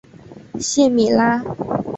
[0.67, 1.43] 谢米拉。